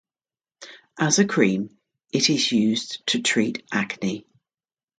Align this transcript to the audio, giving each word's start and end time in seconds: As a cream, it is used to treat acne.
As 0.97 1.19
a 1.19 1.25
cream, 1.25 1.77
it 2.11 2.31
is 2.31 2.51
used 2.51 3.05
to 3.05 3.21
treat 3.21 3.63
acne. 3.71 4.25